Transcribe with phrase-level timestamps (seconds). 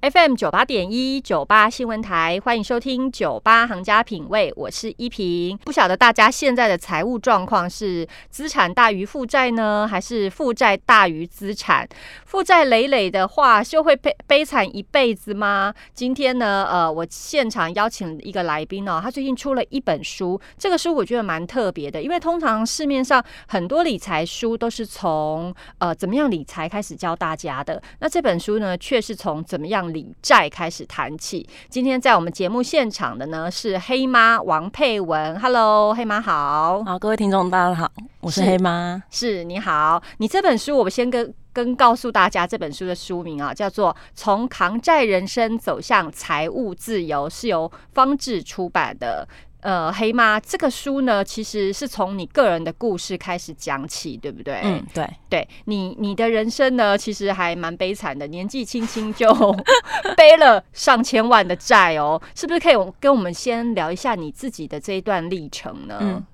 [0.00, 5.54] FM 九八点一九八新闻台，欢迎收听九八行家品味，我是依萍。
[5.58, 11.86] 不晓得大家现在的财务状况是资产大于负债呢，还是负债大于资产？
[12.24, 15.74] 负债累累的话，就会悲悲惨一辈子吗？
[15.92, 29.89] 今天呢，呃，我现场邀请一个来宾哦，他最近出了一本书，这个书我觉得蛮特别的，因为通常市面上很多理财书都是从呃怎么样理财开始教大家的，那这本书呢，却是从怎么样。
[29.92, 31.48] 理债开始谈起。
[31.68, 37.90] 今天在我们节目现场的呢是黑妈王佩文，Hello，黑妈好，好，各位听众大家好，
[38.20, 40.02] 我是黑妈，是你好。
[40.18, 49.26] 你这本书，我们先跟跟告诉大家，这本书的书名啊，叫做《从扛债人生走向财务自由》，是由方志出版的。
[49.60, 54.60] 呃，黑妈这个书呢，其实是从你个人的故事开始讲起，对不对？
[54.64, 59.28] 嗯，对，对你你的人生呢，其实还蛮悲惨的，年纪轻轻就
[60.16, 65.98] 背了上千万的债哦，是不是可以跟我们先聊一下你自己的这一段历程呢？
[66.00, 66.24] 嗯，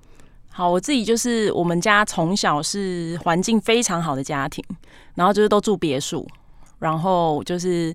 [0.49, 4.63] 好，我自己就是我们家从小是环境非常好的家庭，
[5.15, 6.27] 然后就是都住别墅，
[6.79, 7.93] 然后就是。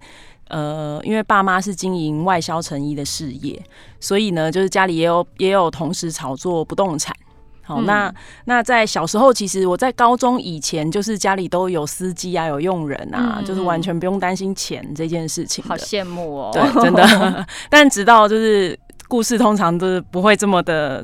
[0.53, 3.61] 呃，因为爸妈是经营外销成衣的事业，
[3.99, 7.17] 所以呢，就是家里也有也有同时炒作不动产。
[7.63, 8.13] 好，那
[8.45, 15.65] 那在小时候，其实我在高中以前，就是家里都有司机啊，有佣人啊，就是完全不用担心钱这件事情。
[15.65, 17.47] 好羡慕哦，对，真的。
[17.71, 21.03] 但直到就是故事通常都是不会这么的。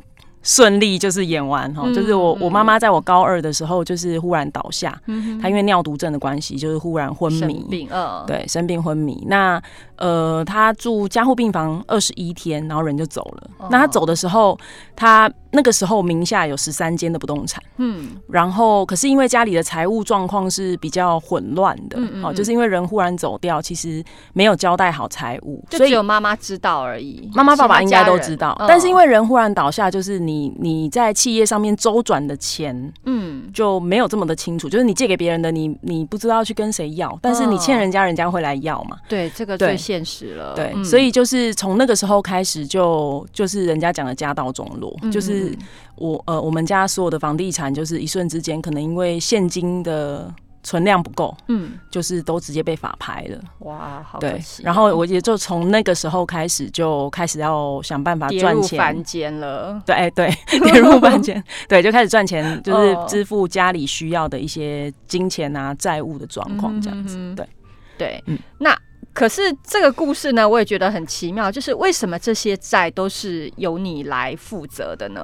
[0.48, 4.98] 顺利就是演完哈，就是我我妈妈在我高二的时候就是忽然倒下，
[5.42, 7.86] 她因为尿毒症的关系就是忽然昏迷病，
[8.26, 9.22] 对，生病昏迷。
[9.28, 9.62] 那
[9.96, 13.50] 呃，她住加护病房二十一天，然后人就走了。
[13.68, 14.58] 那她走的时候，
[14.96, 15.30] 她。
[15.50, 24.04] 那个时候名下有十三间的不动产，嗯，然后可是因为家里的财务状况是比较混乱的，嗯哦，就是因为人忽然走掉，其实
[24.34, 27.30] 没有交代好财务，就只有妈妈知道而已。
[27.32, 34.68] 妈妈爸爸应该都知道，但是因为人忽然倒下，就是你你你在企业上面周转的钱，嗯，就没有这么的清楚。
[34.68, 38.96] 就是你借给别人的，你你不知道去跟谁要，但是你欠人家人家会来要嘛？
[39.08, 40.54] 对，这个最现实了。
[40.54, 45.28] 对，所以就是从那个时候开始，就就是人家讲的家道中落，就是。
[45.28, 45.56] 是
[45.96, 50.32] 我呃，我们家所有的房地产，就是一瞬之间，可能因为现金的
[50.68, 53.40] 存量不够，嗯，就是都直接被法拍了。
[53.60, 54.38] 哇，好对。
[54.62, 59.82] 然后我也就从那个时候开始，就开始要想办法赚钱，凡间了。
[59.86, 60.30] 对，哎，对，
[60.60, 67.16] 跌入凡间，对，就开始赚钱， 就是支付家里需要的一些金钱啊、债务的状况这样子。
[67.34, 67.48] 对，
[67.96, 68.78] 对，嗯，那。
[69.14, 75.22] 可是这个故事呢，我也觉得很奇妙，就是为什么这些债都是由你来负责的呢？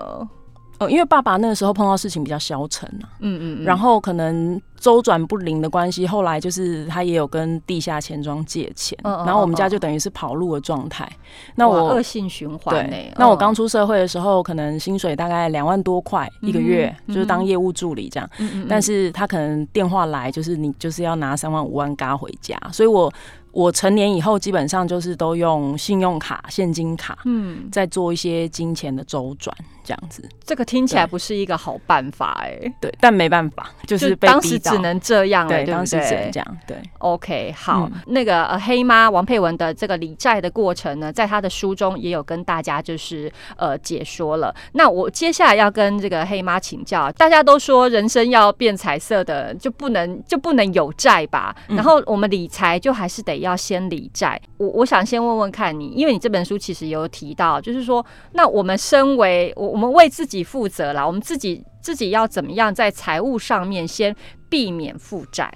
[0.79, 11.09] 哦，因为爸爸那个时候碰到事情比较消沉啊，嗯嗯，然后可能周转不灵的关系，后来就是他也有跟地下钱庄借钱，然后我们家就等于是跑路的状态。
[11.55, 12.97] 那我恶性循环呢？
[13.17, 18.29] 那我刚出社会的时候，可能薪水大概两万多块一个月，就是当业务助理这样。
[18.39, 23.13] 嗯嗯，但是他可能电话来，就是你就是要拿三万五万嘎回家，所以我。
[23.54, 30.28] 我成年以后，基本上就是都用信用卡、现金卡，嗯，在做一些金钱的周转，这样子。
[30.44, 36.76] 这个听起来不是一个好办法，哎，对，但没办法，就是当时只能这样，对，当时只能这样，对。
[36.98, 44.53] OK，好，那个呃，黑妈王佩文的这个理债的过程呢，在他的书中也有跟大家就是呃解说了。
[44.72, 51.54] 那我接下来要跟这个黑妈请教，大家都说人生要变彩色的，就不能就不能有债吧？
[51.69, 53.44] 然后我们理财就还是得。
[53.44, 64.15] 要先理债，我我想先问问看你，因为你这本书其实有提到，就是说，那我们身为我我们为自己负责啦，我们自己自己要怎么样在财务上面先
[64.49, 65.53] 避免负债？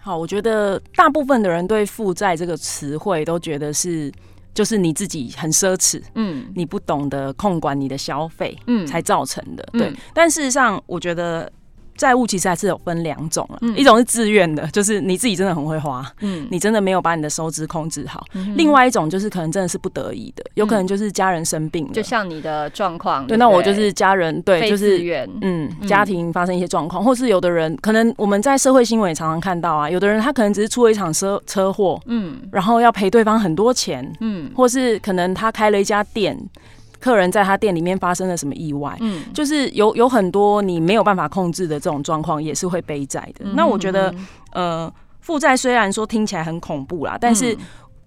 [0.00, 4.10] 好，我觉得大部分的人对负债这个词汇都觉得是
[4.54, 9.92] 就是你自己很奢侈，嗯，你不懂得控管你的消费，嗯，才造成的，对。
[10.14, 11.52] 但事实上，我觉得。
[11.96, 18.20] 债务其实还是有分两种了，一种是自愿的，就是你自己真的很会花，嗯，你真的没有把你的收支控制好；，
[18.54, 24.98] 另外一种就是可能真的是不得已的，有可能就是家人生病了，就像你的状况，对，那我就是家人，对，就是
[25.40, 36.36] 嗯，家庭发生一些状况，或是有的人可能我们在社会新闻也常常看到啊，有的人他可能只是出了一场车车祸，嗯，然后要赔对方很多钱，嗯，或是可能他开了一家店。
[37.06, 38.96] 客人在他店里面发生了什么意外？
[39.00, 43.44] 嗯，就是有有很多你没有办法控制的这种状况，也是会背债的。
[43.54, 44.12] 那我觉得，
[44.52, 47.56] 呃，负债虽然说听起来很恐怖啦，但是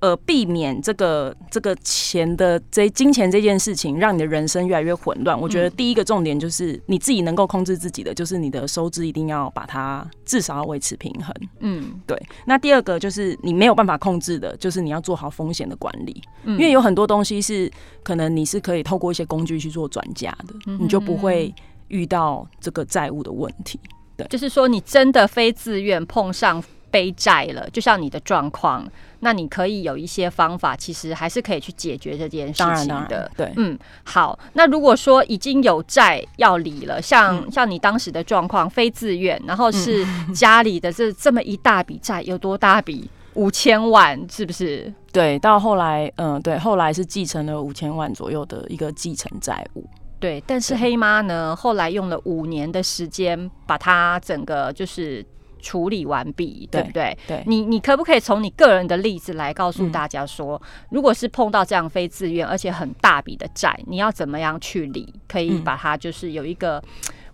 [0.01, 5.37] 呃，避免这个这个钱的这金钱这件事情，让你的人生越来越混乱。
[5.37, 11.35] 我觉得第一个重点就是你自己能够控制自己的，就是你的收支一定要把它至少要维持平衡。
[11.59, 12.17] 嗯，对。
[12.45, 16.21] 那第二个就是你没有办法控制的，就是你要做好风险的管理。
[16.43, 17.69] 嗯，因为有很多东西是
[18.01, 21.53] 可能你是可以透过一些工具去做转嫁的，你就不会
[21.89, 23.77] 遇到这个债务的问题。
[24.15, 28.87] 对，就是说你真的非自愿碰上背债了，就像你的状况。
[29.21, 33.29] 那你可以有一些方法，其实还是可以去解决这件事情的。
[33.35, 34.39] 对，嗯，好。
[34.53, 43.09] 那如果说已经有债要理了，像像你当时的状况，非自愿，然后是家里的这这么一大笔债，有多大笔？
[43.33, 44.93] 五千万，是不是？
[45.11, 49.85] 对，到后来，嗯，对，后来是继承了五千万左右的一个继承债务。
[50.17, 55.25] 对，但是黑妈呢，后来用了五年的时间，把它整个就是。
[55.59, 57.17] 处理完毕，对不对？
[57.27, 65.13] 对，你你可不可以从你个人的例子来告诉大家说，如果是碰到这样非自愿而且很大笔的债，你要怎么样去理？
[65.27, 66.83] 可以把它就是有一个。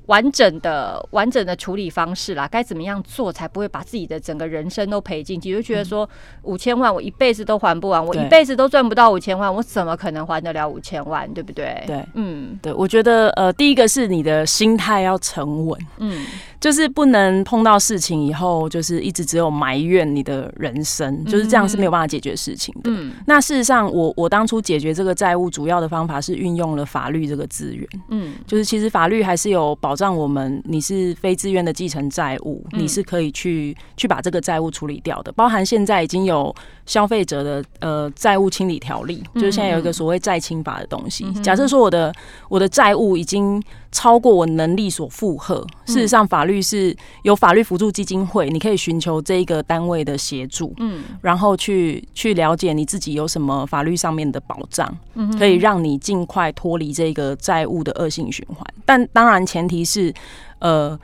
[0.07, 5.51] 完整的、完整的处理方式啦，该怎么样做才不会把自己的整个人生都赔进去？
[5.53, 6.07] 就觉得说
[6.43, 11.27] 五千万我一辈子都还不完，我一辈子都赚不到五千万，我怎么可能还得了五千万？
[11.33, 11.83] 对不对？
[11.87, 16.23] 对，嗯，对，我觉得呃，第一个是你的心态要沉稳，嗯，
[16.59, 22.91] 就是不能碰到事情以后就是一直只有埋怨你的人生，就是这样是没有办法解决事情的。
[22.91, 29.94] 嗯，那事实上，我我当初解决这个债务主要的方法是运用了法律这个资源，嗯，就是其实法律还是有保。
[29.95, 35.31] 保障我们，你是非自愿的继承债务，你是可以去去把这个债务处理掉的。
[35.31, 36.53] 包含现在已经有
[36.85, 41.31] 消费者的呃债务清理条例，就是现在有一个所谓债清法的东西。
[41.35, 42.13] 假设说我的
[42.49, 43.63] 我的债务已经
[43.95, 46.93] 超过我能力所负荷，事实上法律是
[47.23, 54.93] 有法律辅助基金会，你可以寻求这一个单位的协助，嗯，然后去去了解你自己有什么法律上面的保障，
[55.39, 58.57] 可以让你尽快脱离这个债务的恶性循环。
[58.83, 59.85] 但当然前提。
[59.85, 60.11] 是，
[60.57, 60.99] 呃，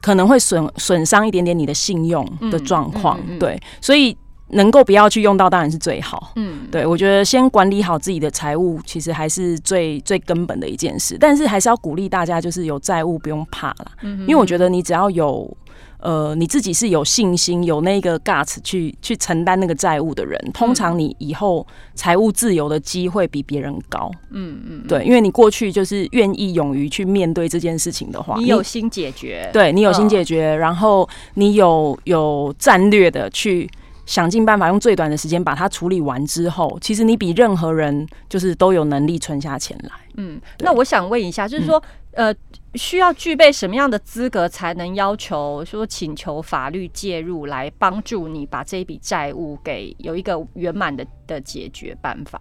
[0.00, 4.16] 可能会损损伤一点点你的信用的状况，对，所以
[4.52, 6.32] 能够不要去用到，当然是最好。
[6.36, 11.16] 嗯，对，我觉得先管理好自己的财务，其实还是最最根本的一件事。
[11.18, 15.54] 但是还是要鼓励大家，就是有债务不用怕啦，嗯，因为我觉得你只要有。
[16.04, 21.64] 呃，你自己是有信心、有那个 guts 去去承担那个债务的人，通常你以后
[21.94, 24.10] 财务自由的机会比别人高。
[24.30, 33.70] 嗯嗯，对，因为你过去就是愿意勇于去面对这件事情的话，你有心解决，对你有心解决，然后你有有战略的去
[34.12, 39.90] 想尽办法，用最短的时间把它处理完之后，其实你比任何人就是都有能力存下钱来。
[40.18, 41.82] 嗯，那我想问一下，就是说，
[42.12, 42.34] 呃。
[42.74, 52.40] 需要具备什么样的资格才能要求说请求法律介入来帮助你把这一笔债务给有一个圆满的的解决办法？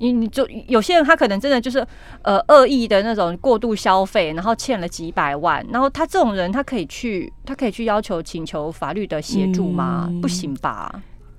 [0.00, 1.86] 你你就有些人他可能真的就是
[2.22, 10.10] 呃恶意的那种过度消费，然后欠了几百万，然后他这种人他可以去他可以去要求请求法律的协助吗？
[10.20, 10.90] 不行吧？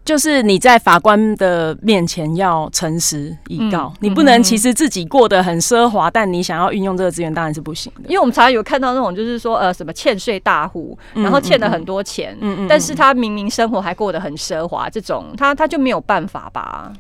[0.04, 8.10] 就是你在法官的面前要诚实以告，你不能其实自己过得很奢华，但你想要运用这个资源当然是不行的。
[8.10, 12.36] 因为我们常常有看到那种，就是说呃什么欠税大户，然后欠了很多钱，
[12.68, 16.92] 但是他明明生活还过得很奢华，这种他他就没有办法吧？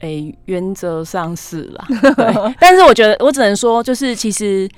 [0.00, 1.86] 哎，原则上是啦，
[2.60, 4.68] 但是我觉得我只能说，就是其实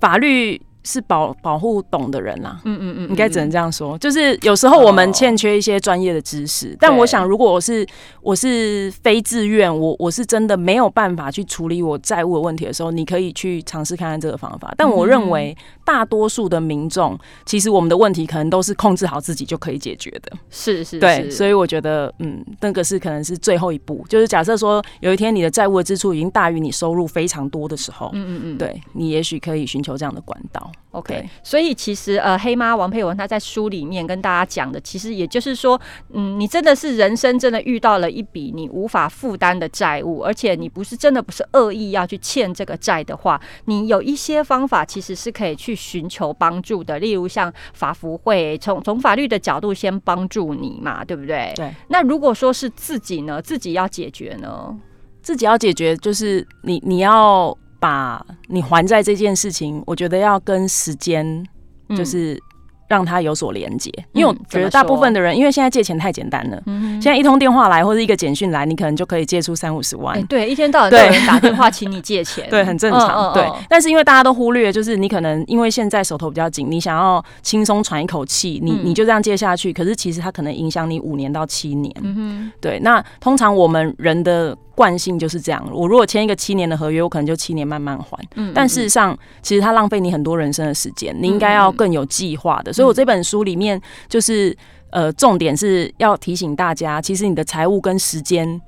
[0.00, 0.60] 法律。
[0.84, 3.96] 是保保护懂的人啦，嗯嗯嗯，应该只能这样说。
[3.98, 7.86] 就是有时候我们欠缺一些专业的知识，但我想，如果我是
[8.20, 14.74] 我是非自愿，我我是真的没有办法去处理我债务的问题的时候，你可以去尝试看看这个方法。
[14.76, 20.32] 但我认为大多数的民众，其实我们的问题可能都是控制好自己就可以解决的。
[20.50, 24.04] 是是，对，所以我觉得，嗯，那个是可能是最后一步。
[24.08, 30.71] 就是假设说有一天你的债务的支出已经大于你收入非常多的时候，嗯嗯嗯，对你也许可以寻求这样的管道。
[30.92, 35.80] OK，所以其实呃，黑妈王佩文她在书里面跟大家讲的，其实也就是说，
[36.12, 51.52] 嗯，你真的是人生真的遇到了一笔你无法负担的债务，而且你不是真的不是恶意要去欠这个债的话，你有一些方法其实是可以去寻求帮助的，例如像法服会从从法律的角度先帮助你嘛，对不对？
[51.56, 51.74] 对。
[51.88, 54.76] 那如果说是自己呢，自己要解决呢，
[55.22, 57.56] 自己要解决就是你你要。
[57.82, 61.44] 把你还债这件事情，我觉得要跟时间，
[61.96, 62.40] 就是
[62.88, 66.62] 让它有所连接，因为我觉得大部分的人，因为现在借钱太简单了，
[67.00, 70.16] 现在一通电话来或者一个简讯来，你可能就可以借出三五十万。
[70.16, 70.22] 哎，。
[70.28, 71.16] 对，一天到晚都有对。
[71.16, 73.32] 人打电话请你借钱， 对，很正常。
[73.34, 73.50] 对。
[73.68, 78.80] 但是因为大家都忽略，就是你可能因为现在手头比较紧，你想要轻松喘一口气，你嗯。
[78.84, 81.92] 你就这样借下去，可是其实它可能影响你五年到七年。
[82.02, 85.62] 嗯对，那通常我们人的惯性就是这样。
[85.72, 88.18] 我如果签一个七年的合约，我可能就七年慢慢还。
[88.34, 92.72] 嗯但事实上，其实它浪费你很多人生的时间，你应该要更有计划的。
[92.72, 94.56] 所以我这本书里面就是
[94.90, 98.60] 呃，重点是要提醒大家，其实你的财务跟时间。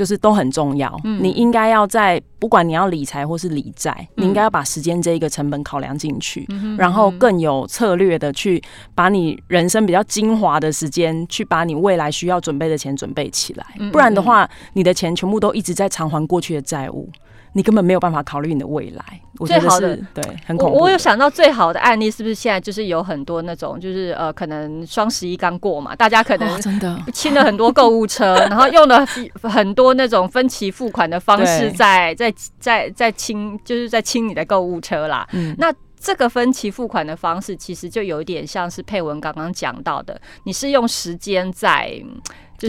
[0.00, 1.22] 就是都很重要，嗯。
[1.22, 8.62] 你应该要在不管你要理财或是理债，你应该要把时间这一个成本考量进去，嗯然后更有策略的去
[8.94, 17.06] 把你人生比较精华的时间，去把你未来需要准备的钱准备起来，嗯不然的话，你的钱全部都一直在偿还过去的债务，
[17.52, 19.20] 你根本没有办法考虑你的未来。
[19.38, 20.82] 我觉得最好的是对，很恐怖的。
[20.82, 29.06] 我有想到最好的案例，是不是现在就是有很多那种，就是呃，可能双十一刚过嘛，大家可哦能真的清了很多购物车，然后用了
[29.42, 35.26] 很多那种分期付款的方式 对在在在在清，就是在清你的购物车啦。
[35.32, 41.92] 嗯那这个分期付款的方式，其实就有一点像是佩文刚刚讲到的，你是用时间在，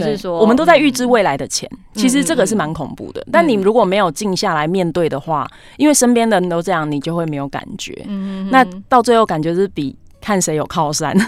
[0.02, 3.24] 是说我们都在预嗯知未来的钱，其实这个是蛮恐怖的。
[3.30, 5.46] 但你如果没有静下来面对的话，
[5.76, 8.04] 因为身边的人都这样，你就会没有感觉。
[8.08, 11.14] 嗯那到最后感觉是比看谁有靠山。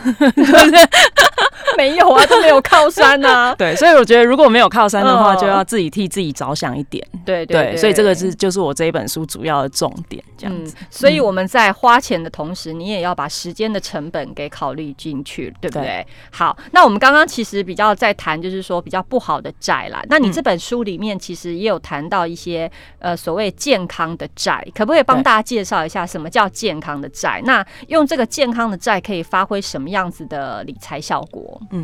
[1.77, 3.53] 没有啊，都没有靠山啊。
[3.59, 7.05] 对，所以我觉得如果没有靠山的话，嗯就要自己替自己着想一点。
[7.25, 10.73] 对对，对，所以这个是就是我这一本书主要的重点，这样子。
[10.79, 10.87] 嗯。
[10.89, 15.85] 所以我们在花钱的同时，你也要把时间的成本给考虑进去，对不对？
[15.85, 20.01] 对好，那我们刚刚其实比较在谈，就是说比较不好的债啦。
[20.09, 22.71] 那你嗯这本书里面其实也有谈到一些
[23.01, 27.43] 呃所谓健康的债，可不可以帮大家介绍一下什么叫健康的债？
[27.45, 31.61] 那用这个健康的债可以发挥什么样子的理财效果？
[31.71, 31.83] 嗯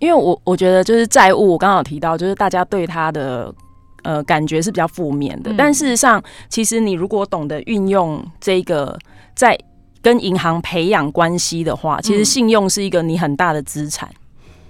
[0.00, 3.54] 因为我我觉得就是债务，我刚刚有提到，就是大家对它的。
[4.04, 8.98] 呃，感觉是比较负面的，嗯但事实上，其实你如果懂得运用这个
[9.32, 9.56] 在
[10.02, 14.10] 跟银行培养关系的话，其实嗯信用是一个你很大的资产。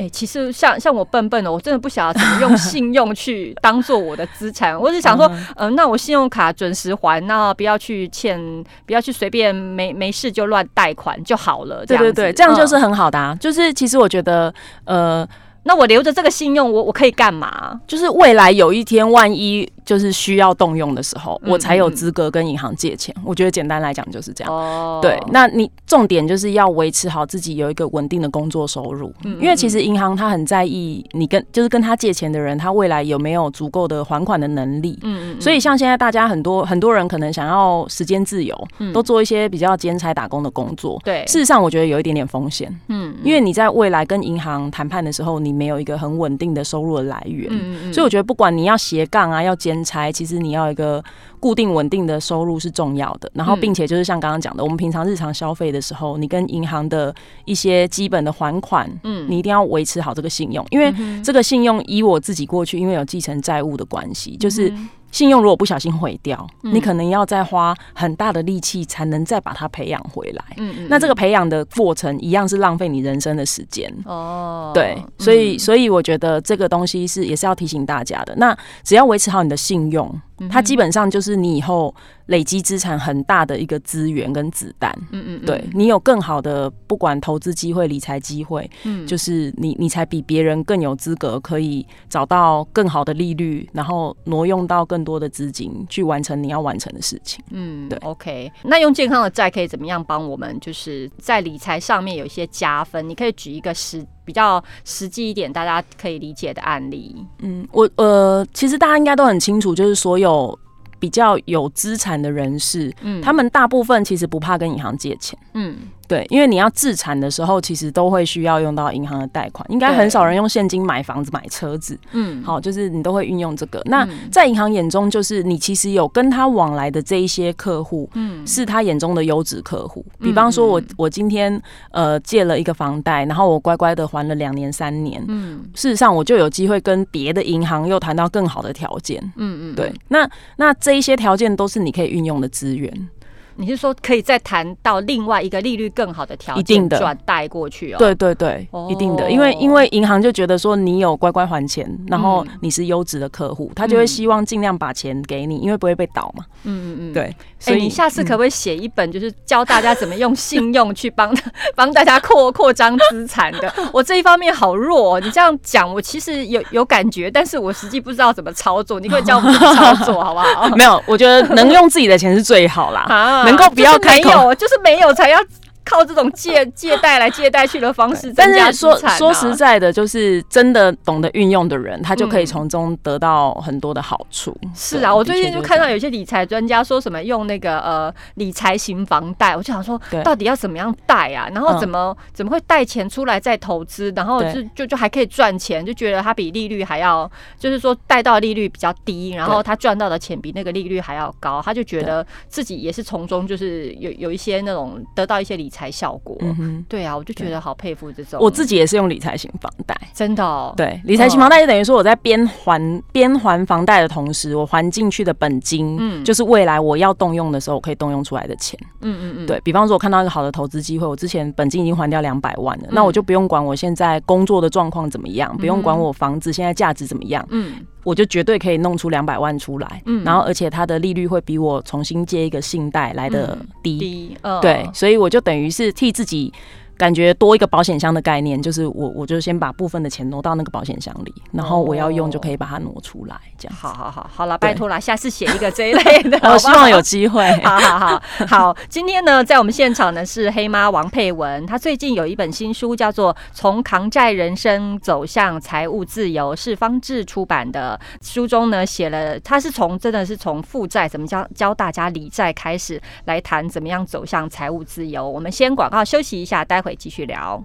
[0.03, 4.77] 哎、其实像像我笨笨的，我真的不晓得怎么用 信用去当做我的资产。
[4.79, 8.37] 我只想说，嗯、那我信用卡准时还，那不要去欠，
[8.85, 11.77] 不要去随便没没事就乱贷款就好了。
[11.77, 13.37] 样对对对，这样就是嗯很好的啊。
[13.41, 14.53] 就是其实我觉得，
[14.85, 15.27] 呃，
[15.63, 17.81] 那我留着这个信用，我我可以干嘛？
[17.87, 23.15] 就是未来有一天万一就是需要动用的时候，嗯我才有嗯资格跟银行借钱。
[23.25, 24.53] 我觉得简单来讲就是这样。
[24.53, 34.99] 哦对，那你重点就是要维持好自己有一个稳定的工作收入，嗯因为其实银行它很在意你跟就是跟他借钱的人，他未来有没有足够的还款的能力。
[35.03, 41.01] 嗯所以像现在大家很多很多人可能想要时间自由，嗯都做一些比较兼差打工的工作。
[41.05, 47.49] 对，事实上，我觉得有一点点风险，嗯因为你在未来跟银行谈判的时候，你没有一个很稳定的收入的来源。
[47.51, 51.03] 嗯嗯所以我觉得，不管你要斜杠啊，要兼差，其实你要一个
[51.39, 53.31] 固定稳定的收入是重要的。
[53.35, 53.61] 然后，嗯。
[53.61, 57.15] 并且就是像刚刚讲的，我们平常日常消费的时候，你跟银行的
[57.45, 59.27] 一些基本的还款，嗯。
[59.31, 64.73] 你一定要维持好这个信用，因为这个信用以我自己过去，因为有继承债务的关系，就是
[65.13, 70.45] 信用如果不小心毁掉，嗯你可能要再花很大的力气才能再把它培养回来。
[70.57, 73.89] 嗯嗯那这个培养的过程一样是浪费你人生的时间。
[74.07, 78.35] 哦，对，所以所以我觉得这个东西是也是要提醒大家的。
[78.37, 81.95] 那只要维持好你的信用，嗯它基本上就是你以后
[82.27, 84.93] 累积资产很大的一个资源跟子弹。
[85.11, 97.45] 嗯嗯，对你有更好的不管投资机会、理财机会，嗯就是你你才比别人更有资格可以找到更好的利率，然后挪用到更多的资金去完成你要完成的事情。
[97.51, 98.51] 嗯，对，OK。
[98.63, 103.09] 那用健康的债可以怎么样帮我们，就是在理财上面有一些加分？
[103.09, 107.17] 你可以举一个实比较实际一点，大家可以理解的案例。
[107.41, 110.59] 嗯，我呃，其实大家应该都很清楚，就是所有
[110.99, 115.39] 比较有资产的人士，嗯他们大部分其实不怕跟银行借钱。
[115.55, 115.77] 嗯
[116.13, 121.99] 对，因为你要自产的时候，其实都会需要用到银行的贷款，应该很少人用现金买房子、买车子。
[122.13, 123.81] 嗯，好，就是你都会运用这个。
[123.87, 130.05] 那嗯在银行眼中，就是你其实有跟他往来的这一些客户，嗯是他眼中的优质客户。
[130.19, 131.61] 嗯比方说我嗯我今天
[131.93, 139.19] 呃借了一个房贷，然后我乖乖的还了两年三年，嗯事实上我就有机会跟别的银行又谈到更好的条件。
[139.37, 143.09] 嗯嗯，对，那那这一些条件都是你可以运用的资源。
[143.57, 147.99] 你是说可以再谈到另外一个利率更好的条件，一定的转贷过去哦？
[147.99, 156.45] 对对对，一定的，因为因为银行就觉得说你有乖乖还钱，然后你是优质的客户，他就会希望尽量把钱给你，因为不会被倒嘛。
[156.65, 157.35] 嗯嗯嗯，对。
[157.63, 161.33] 所以你下次可不可以写一本，就是教大家怎么用信用去帮
[161.77, 163.73] 帮大家扩扩张资产的？
[163.93, 170.69] 我这一方面好弱，你这样讲，我其实有有感觉，但是我实际不知道怎么操作，你可以教我们操作好不好？
[170.77, 173.07] 没有，我觉得能用自己的钱是最好啦，
[173.47, 175.39] 能够不要开口，就是没有才要。
[175.85, 184.57] 靠这种借借贷来借贷去的方式，但是说说实在的，就是真的懂得运用的人，他就可以从中得到很多的好处。
[184.75, 191.49] 是啊，我最近就看到有些理财专家说什么用那个呃理财型房贷，我就想说，到底要怎么样贷啊？
[191.53, 205.72] 然后怎么怎么会贷钱出来再投资，然后就就就还可以赚钱，就觉得他比利率还要，就是说贷到利率比较低，然后他赚到的钱比那个利率还要高，他就觉得自己也是从中就是有有一些那种得到一些理。
[205.73, 208.39] 财效果，嗯，对啊，我就觉得好佩服这种。
[208.41, 210.75] 我自己也是用理财型房贷，真的。
[210.77, 218.79] 对，理财型房贷就等于说我在边还边还房贷的同时，我还进去的本金，嗯，就是未来我要动用的时候，我可以动用出来的钱。
[219.01, 219.47] 嗯嗯嗯。
[219.47, 230.03] 对比方说，我看到一个好的投资机会，我之前本金已经还掉两百万了，那我就不用管我现在工作的状况怎么样，不用管我房子现在价值怎么样，嗯，我就绝对可以弄出两百万出来。
[230.07, 233.99] 嗯，然后而且它的利率会比我重新借一个信贷来的低。
[233.99, 235.53] 低，对，所以我就等。
[235.59, 236.53] 于是替自己。
[236.97, 243.77] 感觉多一个保险箱的概念，就是我我就先把部分的钱挪到那个保险箱里，然后我要用就可以把它挪出来，这样。
[243.77, 247.51] 好好好，好了，拜托了，下次写一个这一类的， 我希望有机会。
[247.65, 257.99] 好好好好，今天呢，在我们现场呢是黑妈王佩文，她最近有一本新书叫做《从扛债人生走向财务自由》，是方志出版的。
[258.21, 265.29] 书中呢写了，他是从真的是从负债怎么教教大家理债开始，来谈怎么样走向财务自由。
[265.29, 266.97] 我们先广告休息一下，待会。
[266.97, 267.63] 继续聊。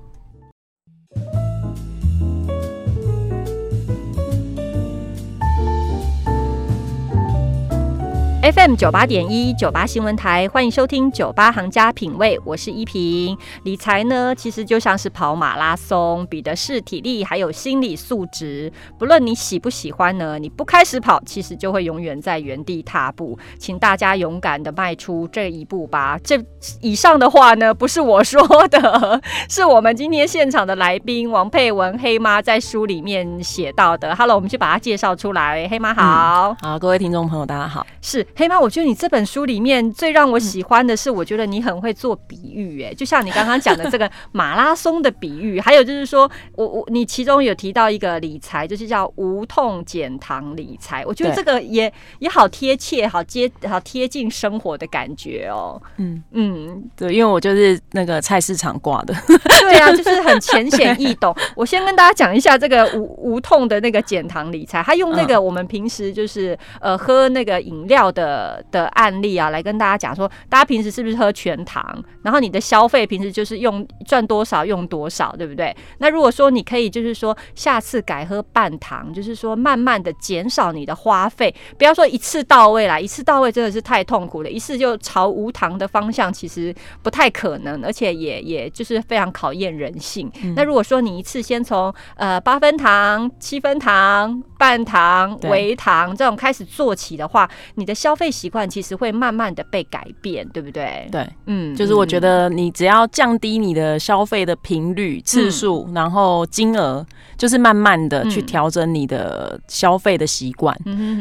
[8.54, 13.38] FM 九八点一九八新闻台，欢迎收听九八行家品味，我是依萍。
[13.64, 18.72] 理财呢，其实就像是跑马拉松，比的是体力还有心理素质。
[18.98, 23.38] 不论你喜不喜欢呢，你不开始跑，其实就会永远在原地踏步。
[23.60, 26.18] 请大家勇敢的迈出这一步吧。
[26.24, 26.42] 这
[26.80, 34.16] 以上的话呢，不是我说的， 是我们今天现场的来宾王佩文黑妈在书里面写到的。
[34.16, 35.68] Hello，我们去把它介绍出来。
[35.68, 38.26] 黑妈好，好，各位听众朋友，大家好，是。
[38.38, 55.82] 黑猫，我觉得你这本书里面最让我喜欢的是，我觉得你很会做比喻，哎，就像你刚刚讲的这个马拉松的比喻，还有就是说我我你其中有提到一个理财，就是叫无痛减糖理财，我觉得这个也也好贴切，好接好贴近生活的感觉哦。
[55.98, 59.16] 嗯嗯，对，因为我就是那个菜市场挂的，
[59.62, 61.36] 对啊， 就是很浅显易懂。
[61.56, 68.27] 我先跟大家讲一下这个无无痛的那个减糖理财，他用那个我们平时就是呃喝那个饮料的。
[68.28, 72.04] 的的案例啊，来跟大家讲说，大家平时是不是喝全糖？
[72.22, 75.76] 然后你的消费平时就是用赚多少用多少，对不对？
[76.00, 90.30] 那如果说你可以就是说下次改喝半糖，就是说慢慢的减少你的花费，不要说一次到位啦，一次到位真的是太痛苦了，一次就朝无糖的方向，其实不太可能，而且也也就是非常考验人性。
[90.56, 101.08] 那如果说你一次先从呃八分糖、七分糖、半糖、微糖这种开始做起的话，你的消费习惯其实会慢慢的被改变，对不对？
[101.12, 107.06] 对，嗯，就是我觉得你只要降低你的消费的频率、次数，然后金额，
[107.38, 110.76] 就是慢慢的去调整你的消费的习惯，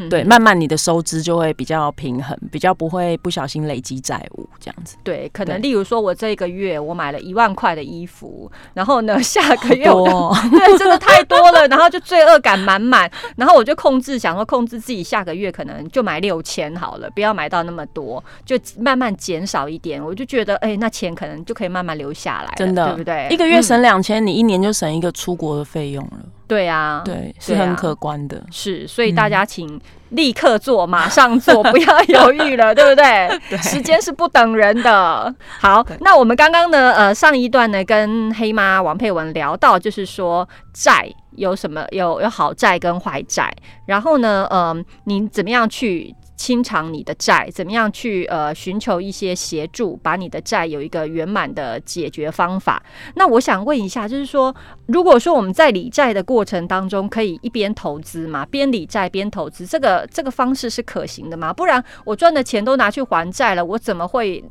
[0.09, 4.97] 对，慢慢你的收支就会比较平衡，比较不会不小心累积债务这样子。
[5.03, 16.97] 对，可能例如说我这个月我买了一万块的衣服，然后呢 下个月我 对真的太多了，然后就罪恶感满满，然后我就控制想说控制自己下个月可能就买六千好。
[16.97, 20.03] 了，不要买到那么多，就慢慢减少一点。
[20.03, 23.27] 我就觉得，哎，那钱可能就可以慢慢留下来，真的，对不对？
[23.29, 26.17] 一个月省两千，你一年就省一个出国的费用了。
[26.47, 28.41] 对啊，对，是很可观的。
[28.51, 33.27] 是，所以大家请立刻做，马上做， 不要犹豫了，对不对？
[33.49, 35.33] 对，时间是不等人的。
[35.59, 43.51] 好，那我们刚刚呢，呃，上一段呢，跟黑妈王佩文聊到，就是说债有什么，有有好债跟坏债，
[43.85, 46.13] 然后呢，嗯，你怎么样去？
[46.37, 52.79] 清偿你的债，怎么样去呃寻求一些协助，把你的债有一个圆满的解决方法？
[53.15, 61.51] 那我想问一下，就是说，如果说我们在理债的过程当中，可以一边投资嘛，边理债边投资，这个这个方式是可行的吗？
[61.51, 64.43] 不然我赚的钱都拿去还债了，我怎么会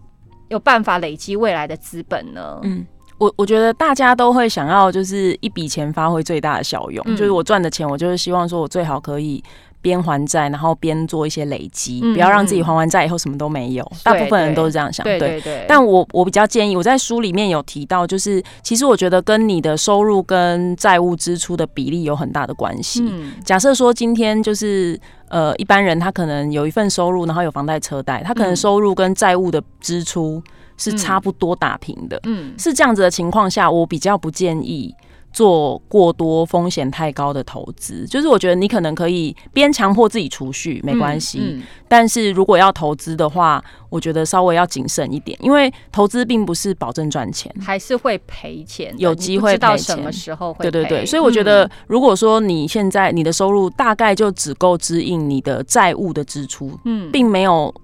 [0.49, 2.59] 有办法累积未来的资本呢？
[2.64, 2.85] 嗯，
[3.18, 9.42] 我我觉得大家都会想要就是一笔钱发挥最大的效用，就是我赚的钱，我就是希望说我最好可以。
[9.83, 13.92] 边还债，然后边做一些累积，不要让自己还完债以后什么都没有。
[14.02, 15.64] 大部分人都是这样想，对对对。
[15.68, 23.05] 但我我比较建议，我在书里面有提到，就是其实我觉得跟你的收入跟债务支出的比例有很大的关系。
[23.44, 24.98] 假设说今天就是
[25.29, 30.42] 呃一般人他可能有一份收入，然后有房贷车贷，他可能收入跟债务的支出
[30.77, 32.21] 是差不多打平的。
[32.25, 34.95] 嗯，是这样子的情况下，我比较不建议。
[35.33, 49.79] 做过多风险太高的投资，就是我觉得你可能可以边强迫自己储蓄没关系，嗯但是如果要投资的话，我觉得稍微要谨慎一点，因为投资并不是保证赚钱，还是会赔钱，有机会赔钱。
[49.79, 50.62] 什么时候会？
[50.62, 57.75] 对对对，所以我觉得，如果说你现在你的收入大概就只够支应你的债务的支出，嗯，并没有。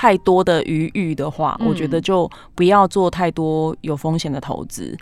[0.00, 4.96] 太多的余裕的话，我觉得就不要做太多有风险的投资。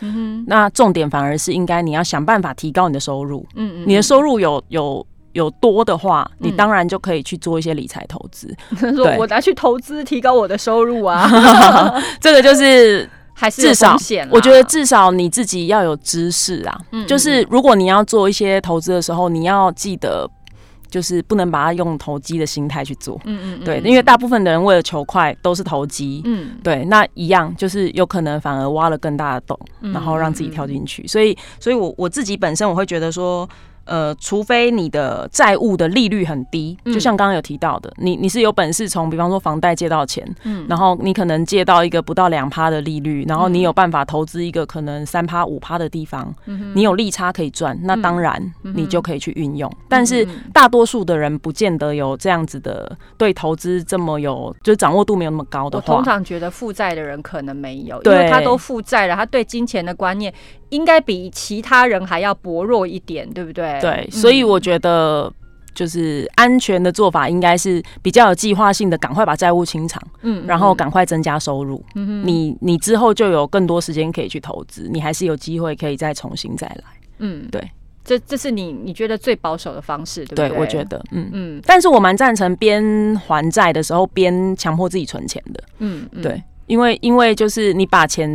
[0.49, 3.47] 那重点反而是应该你要想办法提高你的收入。
[3.55, 8.53] 嗯嗯，你的收入有有有多的话，你当然就可以去做一些理财投资。
[8.97, 11.31] 说我拿去投资提高我的收入啊，
[12.21, 13.97] 这个就是 还是至少
[14.33, 16.77] 我觉得至少你自己要有知识啊。
[17.07, 20.29] 就是如果你要做一些投资的时候，你要记得。
[20.90, 33.48] 就是不能把它用投机的心态去做，嗯嗯，对，因为大部分的人为了求快都是投机，嗯，对，那一样就是有可能反而挖了更大的洞，然后让自己跳进去，所以，所以我我自己本身我会觉得说。
[33.88, 46.33] 呃，除非你的债务的利率很低，就像刚刚有提到的，你你是有本事从比方说房贷借到钱，嗯，然后你可能借到一个不到两趴的利率，然后你有办法投资一个可能三趴五趴的地方，
[46.74, 49.72] 你有利差可以赚，那当然你就可以去运用。
[49.88, 55.94] 但是大多数的人不见得有这样子的对投资这么有，就掌握度没有那么高的话。
[55.94, 60.33] 我通常觉得负债的人可能没有，因为他都负债了，他对金钱的观念
[60.70, 63.78] 应该比其他人还要薄弱一点，对不对？
[63.81, 65.33] 对，所以我觉得
[65.74, 76.85] 就是安全的做法，应该是比较有计划性的，赶快把债务清偿，嗯，然后赶快增加收入，嗯你你之后就有更多时间可以去投资，你还是有机会可以再重新再来，
[77.18, 77.70] 嗯，对，
[78.04, 80.61] 这这是你你觉得最保守的方式，对不对？
[80.61, 81.31] 我觉得，嗯。
[81.33, 82.83] 嗯，但是我蛮赞成边
[83.16, 86.42] 还债的时候边强迫自己存钱的，嗯嗯，对。
[86.66, 88.28] 因为，因为就是你把钱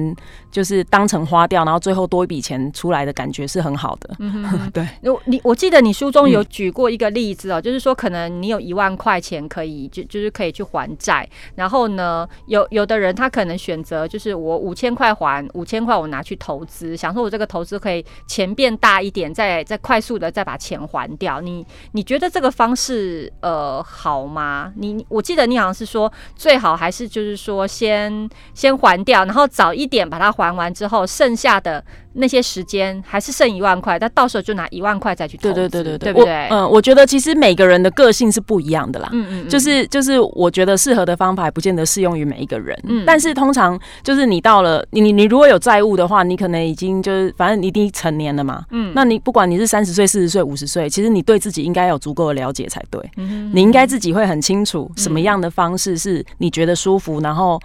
[0.53, 4.15] 就是当成花掉，然后最后多一笔钱出来的感觉是很好的。
[4.71, 21.41] 对，我你我记得你书中有举过一个例子哦，就是说可能你有一万块钱可以就就是可以去还债，然后呢，有有的人他可能选择就是我五千块还五千块，我拿去投资，想说我这个投资可以钱变大一点，再再快速的再把钱还掉。
[21.41, 24.71] 你你觉得这个方式呃好吗？
[24.75, 28.29] 你我记得你好像是说最好还是就是说先。
[28.53, 36.47] 先还掉，然后早一点把它还完之后，剩下的那些时间还是剩一万块，但到时候就拿一万块再去投资，对对对对对，对不对？
[36.49, 57.60] 嗯，我觉得其实每个人的个性是不一样的啦，嗯嗯，就是就是我觉得适合的方法不见得适用于每一个人，嗯，但是通常就是你到了你你如果有债务的话，你可能已经就是反正你已经成年了嘛，嗯，那你不管你是三十岁、四十岁、五十岁，其实你对自己应该有足够的了解才对，嗯，你应该自己会很清楚什么样的方式是你觉得舒服，然后。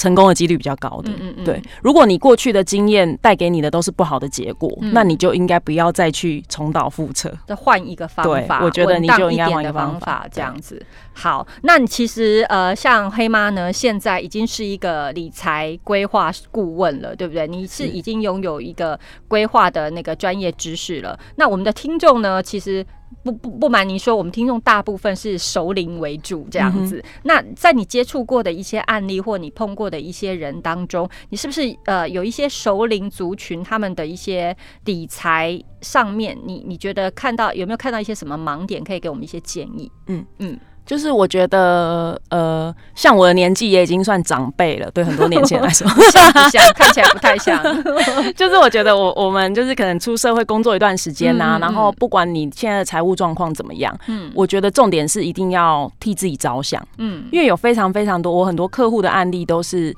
[0.00, 1.62] 成功的几率比较高的，嗯对。
[1.82, 8.64] 如果你过去的经验带给你的都是不好的结果，那你就应该不要再去重蹈覆辙，再换一个方法。
[8.64, 10.82] 我觉得你就应该换一个方法，这样子。
[11.12, 17.46] 好，那你其实呃，像黑妈呢，现在已经是一个理财规划顾问了，对不对？
[17.46, 21.18] 你是已经拥有一个规划的那个专业知识了。
[21.36, 22.86] 那我们的听众呢，其实。
[23.22, 27.04] 不不不瞒您说，我们听众大部分是熟龄为主这样子。
[27.24, 39.90] 那在你接触过的一些案例或你碰过的一些人当中，你是不是呃有一些熟龄族群他们的一些理财上面，你你觉得看到有没有看到一些什么盲点，可以给我们一些建议？
[40.06, 40.58] 嗯嗯。
[40.90, 46.60] 就是我觉得，呃，像我的年纪也已经算长辈了，对很多年轻人来说，像不像？
[46.74, 47.62] 看起来不太像。
[48.34, 59.94] 就是我觉得，我我们就是可能出社会工作一段时间呐，然后不管你现在的财务状况怎么样，嗯，我觉得重点是一定要替自己着想，嗯，因为有非常非常多我很多客户的案例都是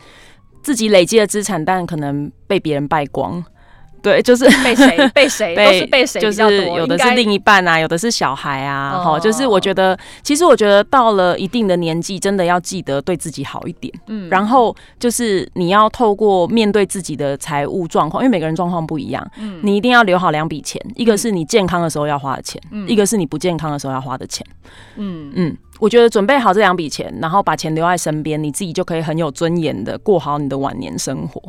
[0.62, 3.42] 自己累积的资产，但可能被别人败光。
[4.02, 13.92] 对，就是被谁 被谁都是被谁就是有的是另一半啊，有的是小孩啊，哦哈、就是我觉得，其实我觉得到了一定的年纪，真的要记得对自己好一点。
[14.08, 24.44] 嗯然后就是你要透过面对自己的财务状况，因为每个人状况不一样，嗯你一定要留好两笔钱，一个是你健康的时候要花的钱，嗯一个是你不健康的时候要花的钱。
[24.96, 31.40] 嗯嗯，我觉得准备好这两笔钱，然后把钱留在身边，你自己就可以很有尊严的过好你的晚年生活。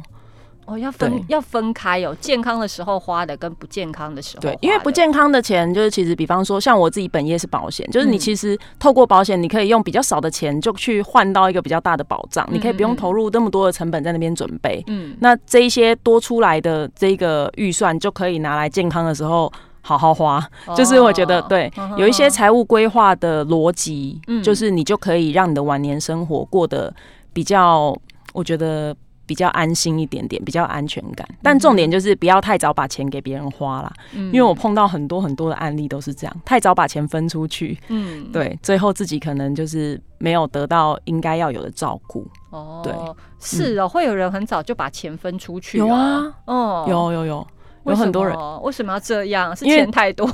[0.66, 14.84] 哦要分要分开有健康的时候花的跟不健康的时候花的，对，因为不健康的钱，就是其实比方说，像我自己本业是保险，就是你嗯其实透过保险，你可以用比较少的钱就去换到一个比较大的保障，你可以不用投入那么多的成本在那边准备。
[14.88, 20.42] 嗯那这一些多出来的这个预算，就可以拿来健康的时候好好花。
[20.76, 26.94] 就是我觉得哦对有一些财务规划的逻辑，嗯就是你就可以让你的晚年生活过得
[27.34, 27.96] 比较，
[28.34, 28.96] 我觉得。
[29.26, 33.94] 比较安心一点点，比较安全感，但重点就是不要太早把钱给别人花啦。
[34.14, 34.28] 嗯。
[34.28, 38.32] 因为我碰到很多很多的案例都是这样，太早把钱分出去，嗯。
[38.32, 42.28] 对，最后自己可能就是没有得到应该要有的照顾。
[42.50, 42.94] 哦对
[43.40, 47.48] 是哦，会有人很早就把钱分出去，有，啊，哦，有有有，为
[47.92, 48.36] 有很多人。
[48.62, 49.56] 为什么要这样？
[49.56, 50.28] 是钱太多，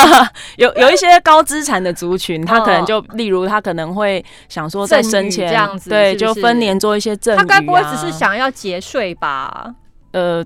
[0.56, 9.74] 有有一些高资产的族群， 他可能哦就例如他可能会想说在生赠与前这样子对，就分年做一些赠他该不会只是想要节税吧？
[10.12, 10.42] 呃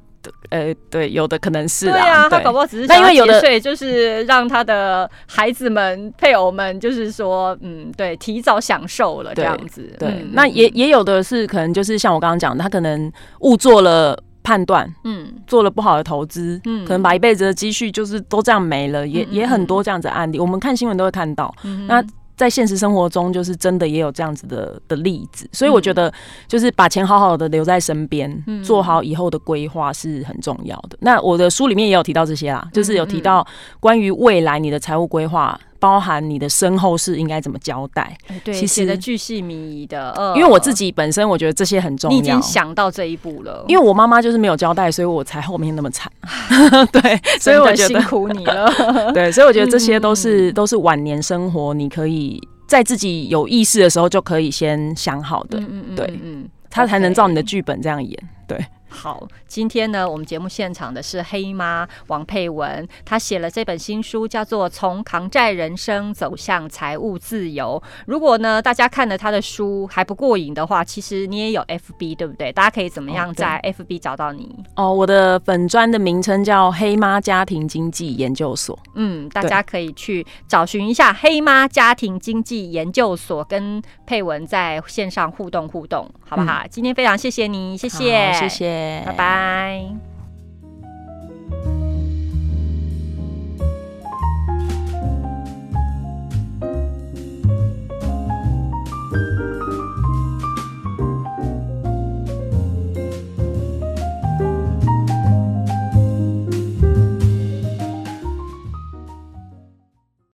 [0.51, 9.89] 呃对，有的可能是对啊，他对搞不好只是想那因为有的要节税，就是让他的孩子们、配偶们，就是说，嗯，对，提早享受了这样子。
[9.99, 10.31] 对，嗯。
[10.33, 13.11] 那也也有的是可能就是像我刚刚讲的，他可能
[13.41, 14.19] 误做了
[14.51, 15.33] 判断，嗯。
[15.47, 16.85] 做了不好的投资，嗯。
[16.85, 21.55] 可能把一辈子的积蓄就是都这样没了，也也很多这样子的案例，我们看新闻都会看到。
[21.63, 22.03] 嗯那
[22.37, 26.11] 在现实生活中，就是真的也有这样子的的例子，所以嗯我觉得
[26.49, 28.65] 就是把钱好好的留在身边，嗯。
[28.65, 30.97] 做好以后的规划是很重要的。
[31.01, 33.47] 那我的书里面也有提到这些啦，就是有提到
[33.79, 38.17] 关于未来你的财务规划，包含你的身后事应该怎么交代。
[38.29, 46.13] 哎对，其写的巨细靡遗的，呃因为我自己本身我觉得这些很重要，你已经想到这一步了，因为我妈妈就是没有交代，所以我才后面那么惨。
[46.93, 48.71] 对，所以我觉得辛苦你了。
[49.13, 58.29] 对，所以我觉得这些嗯都是、都是晚年生活，你可以在自己有意识的时候就可以先想好的，嗯嗯嗯对嗯嗯，他才能照你的剧本这样演。
[58.47, 58.59] 对，
[58.91, 67.81] 好，今天呢，我们节目现场的是黑妈王佩文，她写了这本新书，叫做《从扛债人生走向财务自由》。
[68.07, 72.53] 如果呢，大家看了她的书还不过瘾的话，其实你也有 FB 对不对？
[72.53, 74.55] 大家可以怎么样在 FB 找到你？
[74.75, 78.79] 哦，我的粉砖的名称叫黑妈家庭经济研究所。
[78.97, 86.65] 嗯，大家可以去找寻一下黑妈家庭经济研究所，跟佩文在线上互动互动，好不好？
[86.69, 89.95] 今天非常谢谢你，谢谢，谢谢，拜拜。